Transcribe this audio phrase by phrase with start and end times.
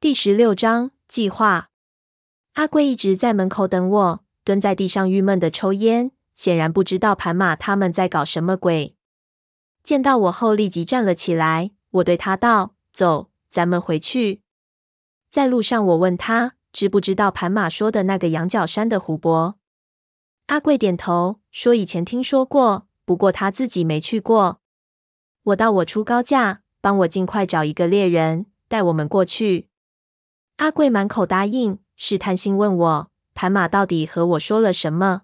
[0.00, 1.68] 第十六章计划。
[2.54, 8.96] 阿贵一直在门口等我，蹲在地上郁闷的抽烟，显然不知道盘马他们在搞什么鬼。
[9.82, 11.72] 见到我后，立即站了起来。
[11.90, 14.40] 我对他道：“走，咱们回去。”
[15.28, 19.56] 在路上，我问他知不知道盘马说的那个羊角山的湖泊。
[20.46, 24.62] 阿贵点头说：“以前听说过，不过他自己没去过。”
[25.52, 29.68] 我道：“我出高价，帮我尽快找一个猎人，带我们过去。”
[30.60, 35.22] 阿贵满口答应，试探性问我：“盘马到底和我说了什么？”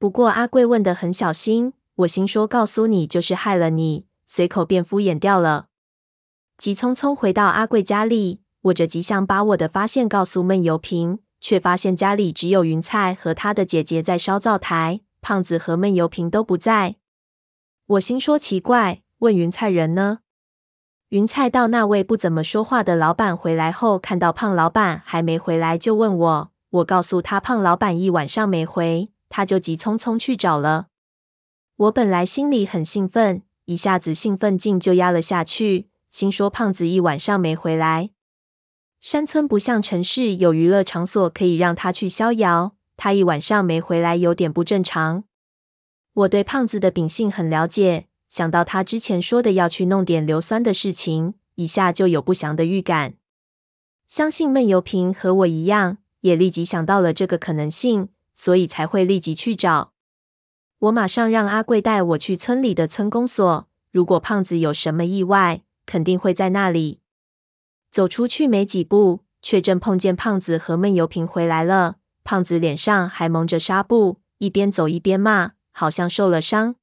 [0.00, 5.66] 不过阿贵问的很小心，我心说：“告诉你就是害了你。”随口便敷衍掉了。
[6.56, 16.96] 急匆匆回到阿贵家里，我着急想把我的发现告诉闷油瓶，却发现家里只有云菜和他的姐姐在烧灶台，胖子和闷油瓶都不在。
[17.84, 20.20] 我心说奇怪，问云菜人呢？
[21.10, 26.50] 云菜道那位不怎么说话的老板回来后，看到胖老板还没回来，就问我。
[26.68, 30.88] 我告诉他胖老板一晚上没回，他就急匆匆去找了。
[31.76, 35.88] 我本来心里很兴奋，一下子兴奋劲就压了下去。
[36.10, 38.10] 心说胖子一晚上没回来，
[39.00, 45.24] 山村不像城市有娱乐场所可以让他去逍遥，他一晚上没回来有点不正常。
[46.12, 53.14] 我对胖子的秉性很了解，想到他之前说的要去弄点硫酸的事情，一下就有不祥的预感。
[54.06, 59.92] 相信闷油瓶和我一样，也立即想到了这个可能性，所以才会立即去找。
[60.78, 67.00] 我马上让阿贵带我去村里的村公所，如果胖子有什么意外，肯定会在那里。
[67.90, 71.96] 走出去没几步，却正碰见胖子和闷油瓶回来了。
[72.22, 76.76] 胖子脸上还蒙着纱布，一边走一边骂，好像受了伤。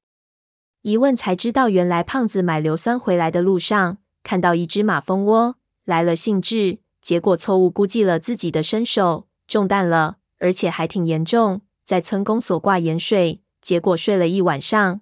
[0.86, 15.00] 一问才知道，原来胖子买硫酸回来的路上，看到一只马蜂窝，来了兴致，结果错误估计了自己的身手，中弹了，而且还挺严重，在村公所挂盐水，结果睡了一晚上。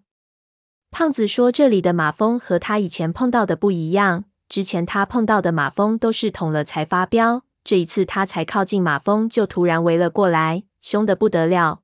[0.90, 4.24] 胖子说：“这里的马蜂和他以前碰到的不一样。
[4.48, 11.82] 之前他碰到的马蜂都是捅了才发飙，这一次他才靠近马蜂，就突然围了过来，凶的不得了。”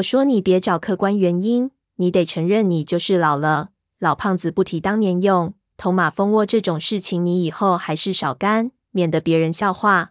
[0.00, 3.70] 我说：“你别找客观原因，你得承认你就是老了。
[3.98, 10.10] 老胖子不提当年用，捅马蜂窝这种事情，你以后还是少干，免得别人笑话。”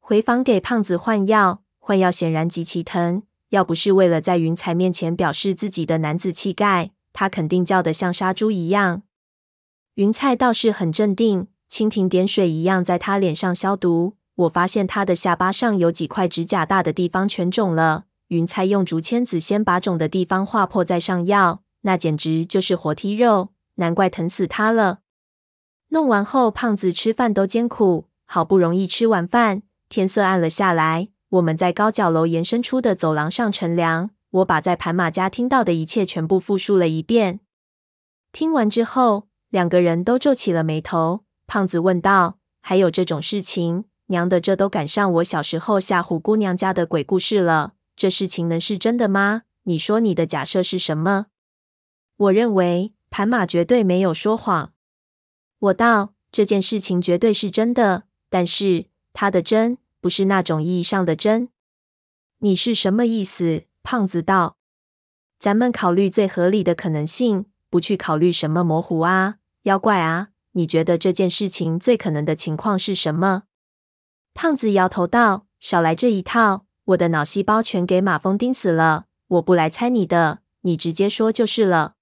[0.00, 6.90] 回房给胖子换药，换药显然极其疼，要不是为了在云彩面前表示自己的男子气概。
[7.12, 9.02] 他肯定叫得像杀猪一样。
[9.94, 14.16] 云彩倒是很镇定，蜻蜓点水一样在他脸上消毒。
[14.34, 18.05] 我发现他的下巴上有几块指甲大的地方全肿了。
[18.28, 25.00] 云菜用竹签子先把肿的地方划破，再上药，那简直就是活剔肉，难怪疼死他了。
[25.90, 31.08] 弄完后，胖子吃饭都艰苦，好不容易吃完饭，天色暗了下来。
[31.30, 34.10] 我们在高脚楼延伸出的走廊上乘凉。
[34.30, 37.40] 我把在盘马家听到的一切全部复述了一遍。
[38.32, 41.20] 听完之后，两个人都皱起了眉头。
[41.46, 43.84] 胖子问道：“还有这种事情？
[44.06, 47.75] 娘的，这都赶上我小时候吓唬姑娘家的鬼故事了。
[47.96, 49.42] 这事情能是真的吗？
[49.64, 51.26] 你说你的假设是什么？”
[52.16, 54.72] 我认为盘马绝对没有说谎。
[55.58, 61.48] 我道：“这件事情绝对是真的，但是他的真不是那种意义上的真。
[62.40, 64.58] 你是什么意思？”胖子道
[65.40, 70.28] ：“咱们考虑最合理的可能性，不去考虑什么模糊啊、妖怪啊。
[70.52, 73.44] 你觉得这件事情最可能的情况是什么？”
[74.34, 79.06] 胖子摇头道：“少来这一套，我的脑细胞全给马蜂叮死了。
[79.28, 81.94] 我不来猜你的，你直接说就是了。”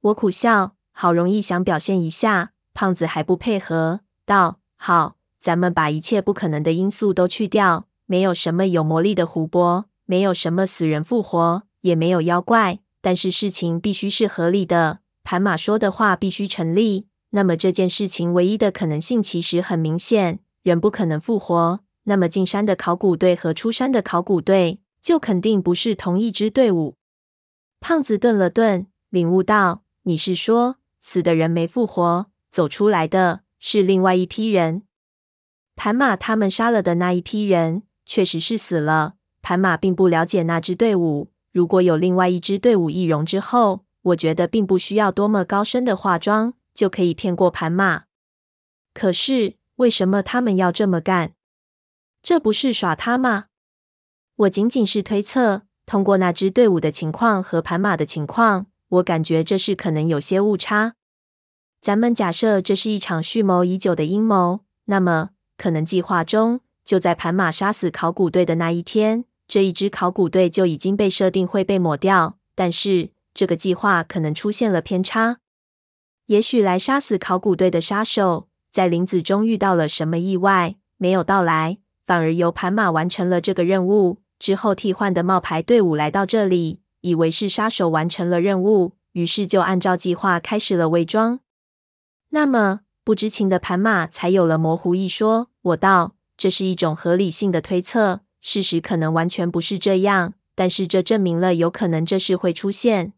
[0.00, 14.98] 我苦笑，好容易想表现一下，胖子还不配合，道：“好，咱们把一切不可能的因素都去掉，没有什么有魔力的湖泊。”没有什么死人复活，也没有妖怪，但是事情必须是合理的。
[15.22, 17.06] 盘马说的话必须成立。
[17.30, 21.80] 那么这件事情唯一的可能性其实很明显：人不可能复活。
[22.04, 26.96] 那么进山的考古队和出山的考古队就肯定不是同一支队伍。
[27.80, 34.82] 胖子顿了顿，领悟到：你是说死的人没复活，走出来的是另外一批人？
[35.76, 39.16] 盘马他们杀了的那一批人，确实是死了。
[39.42, 41.30] 盘马并不了解那支队伍。
[41.52, 48.04] 如果有另外一支队伍易容之后，我觉得并不需要多么高深的化妆就可以骗过盘马。
[48.94, 51.33] 可是为什么他们要这么干？
[52.24, 53.48] 这不是耍他吗？
[54.36, 60.94] 我仅仅是推测，通过那支队伍的情况和盘马的情况，我感觉这事可能有些误差。
[61.82, 72.38] 咱们假设这是一场蓄谋已久的阴谋，那么可能计划中就在盘马杀死考古队的那一天，这一支考古队就已经被设定会被抹掉。
[72.54, 75.40] 但是这个计划可能出现了偏差。
[76.24, 84.18] 也许来杀死考古队的杀手在林子中遇到了什么意外，没有到来，反而由盘马完成了这个任务。
[84.38, 91.40] 之后替换的冒牌队伍来到这里，以为是杀手完成了任务，于是就按照计划开始了伪装。
[92.30, 95.48] 那么不知情的盘马才有了模糊一说。
[95.62, 103.12] 我道，这是一种合理性的推测，事实可能完全不是这样，但是这证明了有可能这事会出现。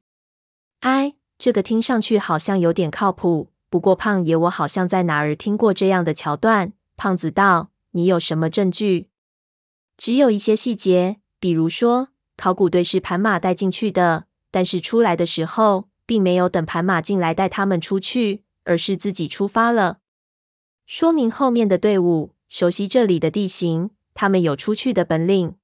[0.80, 3.48] 哎，这个听上去好像有点靠谱。
[3.68, 6.72] 不过胖爷，我好像在哪儿听过这样的桥段。
[6.96, 9.08] 胖子道：“你有什么证据？”
[9.98, 18.44] 只有一些细节，比如说考古队是盘马带进去的，但是出来的时候并没有等盘马进来带他们出去。
[18.69, 19.98] 而是自己出发了，
[20.87, 25.54] 说明后面的队伍熟悉这里的地形，他们有出去的本领。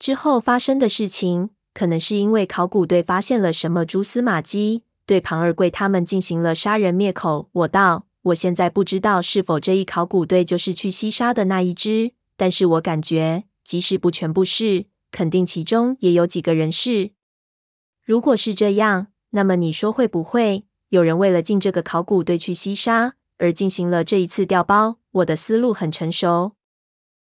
[0.00, 7.48] 之后发生的事情，可能是因为考古队发现了什么蛛丝马迹，对庞二贵他们进行了杀人灭口。
[7.52, 17.12] 我道，我现在不知道是否这一考古队就是去西沙的那一支，但是我感觉，即使不全部是，肯定其中也有几个人是。
[18.04, 20.64] 如果是这样，那么你说会不会？
[20.88, 24.98] 有人为了进这个考古队去西沙，而进行了这一次调包。
[25.12, 26.52] 我的思路很成熟。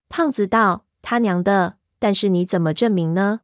[0.08, 1.76] 胖子道：“他娘的！
[1.98, 3.40] 但是你怎么证明呢？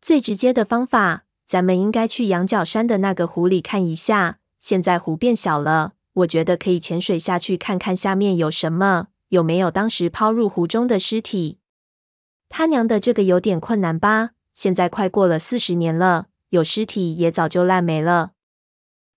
[0.00, 4.38] 最直接的方法，咱们应该去羊角山的那个湖里看一下。
[4.58, 11.58] 现在湖变小了，我觉得可以潜水下去看看下面有什么，有没有当时抛入湖中的尸体。
[12.48, 14.30] 他娘的，这个有点困难吧？
[14.54, 18.32] 现在快过了四十年了，有尸体也早就烂没了。”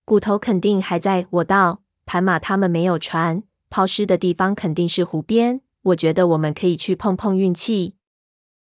[0.04, 1.26] 骨头肯定还在。
[1.30, 5.60] 我道，盘马他们没有船，抛尸的地方肯定是湖边。
[5.82, 7.94] 我觉得我们可以去碰碰运气。